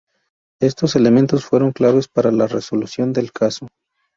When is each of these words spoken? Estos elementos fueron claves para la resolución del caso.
Estos 0.59 0.95
elementos 0.95 1.45
fueron 1.45 1.73
claves 1.73 2.07
para 2.07 2.31
la 2.31 2.47
resolución 2.47 3.13
del 3.13 3.31
caso. 3.31 3.67